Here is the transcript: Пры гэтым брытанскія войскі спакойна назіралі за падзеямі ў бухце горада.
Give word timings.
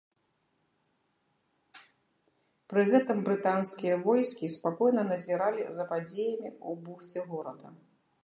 Пры 2.71 2.85
гэтым 2.93 3.21
брытанскія 3.27 3.95
войскі 4.07 4.51
спакойна 4.57 5.01
назіралі 5.11 5.63
за 5.79 5.83
падзеямі 5.91 6.47
ў 6.49 6.71
бухце 6.87 7.19
горада. 7.35 7.67